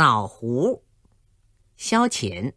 [0.00, 0.80] 枣核，
[1.76, 2.54] 消遣。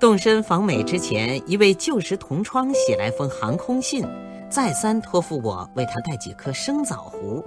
[0.00, 4.02] 动身访美之前，一位旧时同窗写来封航空信，
[4.48, 7.44] 再三托付我为他带几颗生枣核。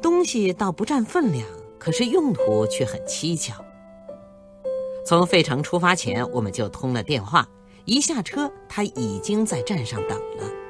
[0.00, 1.44] 东西倒不占分量，
[1.80, 3.56] 可是用途却很蹊跷。
[5.04, 7.44] 从费城出发前，我们就通了电话，
[7.86, 10.63] 一下车他已经在站上等了。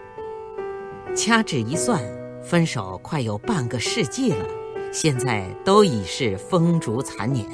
[1.15, 2.03] 掐指一算，
[2.43, 4.45] 分手快有半个世纪了，
[4.93, 7.47] 现在都已是风烛残年。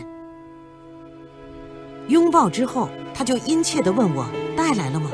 [2.09, 4.24] 拥抱之后，他就殷切地问我
[4.56, 5.10] 带来了吗？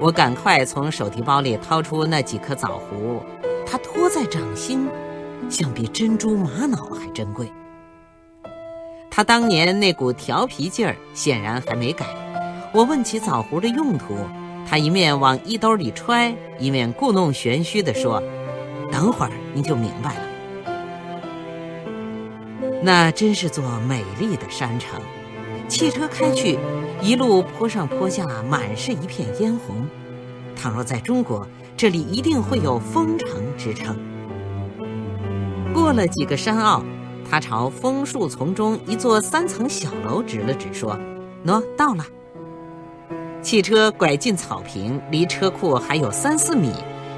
[0.00, 3.22] 我赶快从手提包里掏出那几颗枣核，
[3.66, 4.88] 他托在掌心，
[5.50, 7.52] 像比珍珠玛瑙还珍贵。
[9.10, 12.06] 他当年那股调皮劲儿显然还没改。
[12.72, 14.16] 我问起枣核的用途，
[14.68, 18.22] 他一面往衣兜里揣，一面故弄玄虚地说
[18.92, 20.20] ：“等会儿你就明白了。”
[22.84, 25.00] 那真是座美丽的山城。
[25.68, 26.58] 汽车开去，
[27.00, 29.88] 一路坡上坡下，满是一片嫣红。
[30.54, 33.96] 倘若在中国，这里一定会有风城之称。
[35.72, 36.84] 过了几个山坳，
[37.30, 40.94] 他朝枫树丛中一座三层小楼指了指，说
[41.46, 42.04] ：“喏，到了。”
[43.48, 46.70] 汽车拐进草坪，离车库还有三四米，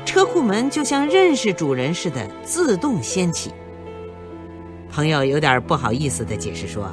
[0.07, 3.51] 车库门就像认识主人似的自动掀起。
[4.89, 6.89] 朋友有点不好意思地解释说。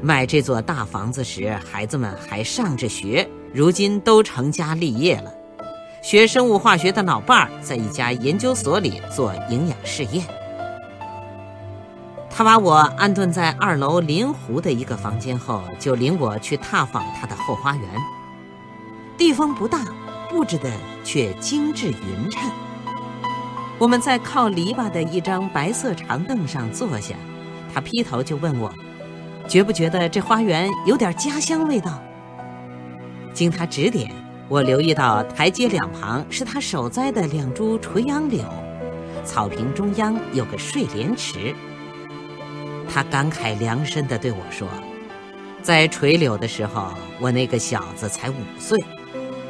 [0.00, 5.32] 买这座大房子时，孩子们还上着学，如今都成家立业了。
[6.00, 10.24] 学生物化学的老伴儿在一家研究所里做营养试验。
[12.30, 17.84] 他把我安顿在二楼临湖的一个房间后，就领我去踏访他的后花园。
[19.16, 19.84] 地方不大，
[20.28, 20.70] 布置的
[21.02, 22.50] 却精致匀称。
[23.78, 27.14] 我们在靠篱笆的一张白色长凳上坐下，
[27.72, 28.72] 他劈头就问我。
[29.48, 32.02] 觉不觉得这花园有点家乡味道？
[33.32, 34.10] 经他指点，
[34.48, 38.42] 我留意到台阶两旁是他手栽的两株垂杨柳，
[39.24, 41.54] 草坪中央有个睡莲池。
[42.88, 44.66] 他感慨良深地对我说
[45.62, 46.88] ：“在垂柳的时候，
[47.20, 48.82] 我那个小子才五岁，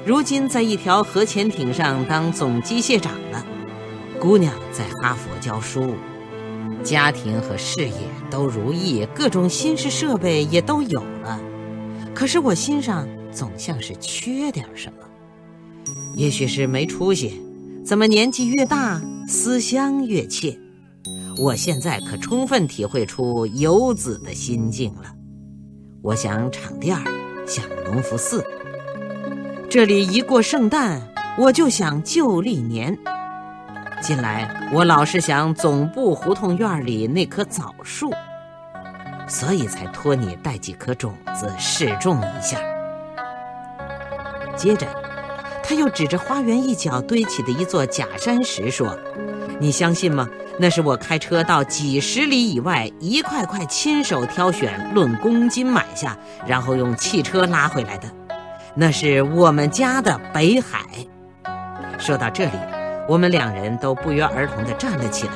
[0.07, 3.45] 如今在一条核潜艇上当总机械长了，
[4.21, 5.97] 姑娘在哈佛教书。”
[6.85, 7.93] 家庭和事业
[8.31, 11.41] 都如意，各种新式设备也都有了，
[12.15, 14.99] 可是我心上总像是缺点什么。
[16.15, 17.43] 也许是没出息，
[17.85, 20.57] 怎么年纪越大思乡越切？
[21.37, 25.13] 我现在可充分体会出游子的心境了。
[26.01, 27.03] 我想场店儿，
[27.45, 28.45] 想隆福寺，
[29.77, 31.03] 这里一过圣诞，
[31.37, 32.97] 我就想旧历年。
[34.01, 38.11] 近来我老是想总部胡同院里那棵枣树，
[39.29, 42.57] 所以才托你带几颗种子试种一下。
[44.57, 44.87] 接着，
[45.63, 48.99] 他又指着花园一角堆起的一座假山石说
[49.61, 50.27] ：“你相信吗？
[50.59, 56.17] 那是我开车到几十里以外，一块块亲手挑选，论公斤买下，
[56.47, 58.09] 然后用汽车拉回来的。
[58.77, 60.81] 那是我们家的北海。”
[61.99, 62.53] 说到这里。
[63.09, 65.35] 我们两人都不约而同地站了起来，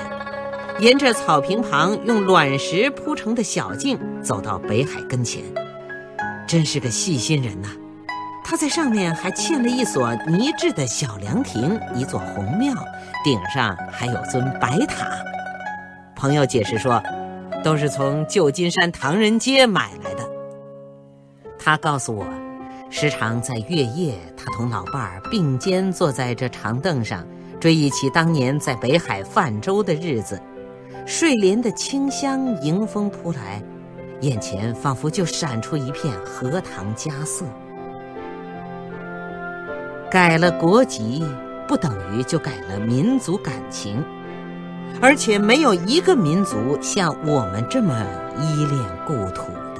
[0.80, 5.40] 沿着草坪旁用卵石铺成的小径走到北海跟前。
[6.48, 7.68] 真是个细心人呐！
[8.44, 12.74] 他在上面还嵌了一所泥制的小凉亭，一座红庙，
[13.22, 15.06] 顶上还有尊白塔。
[16.16, 17.00] 朋友解释说，
[17.62, 20.28] 都是从旧金山唐人街买来的。
[21.56, 22.26] 他告诉我，
[22.92, 27.24] 时常在月夜，他同老伴儿并肩坐在这长凳上。
[27.60, 30.40] 追忆起当年在北海泛舟的日子，
[31.06, 33.62] 睡莲的清香迎风扑来，
[34.22, 37.44] 眼前仿佛就闪出一片荷塘佳色。
[40.10, 41.22] 改了国籍，
[41.68, 44.02] 不等于就改了民族感情，
[45.00, 47.94] 而且没有一个民族像我们这么
[48.40, 49.79] 依恋故土的。